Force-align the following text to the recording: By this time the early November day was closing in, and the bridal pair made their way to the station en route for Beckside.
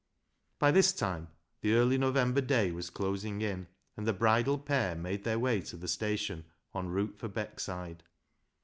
By 0.57 0.71
this 0.71 0.93
time 0.93 1.27
the 1.61 1.73
early 1.73 1.95
November 1.99 2.41
day 2.41 2.71
was 2.71 2.89
closing 2.89 3.41
in, 3.43 3.67
and 3.95 4.07
the 4.07 4.13
bridal 4.13 4.57
pair 4.57 4.95
made 4.95 5.23
their 5.23 5.37
way 5.37 5.61
to 5.61 5.77
the 5.77 5.87
station 5.87 6.43
en 6.73 6.87
route 6.89 7.19
for 7.19 7.29
Beckside. 7.29 7.99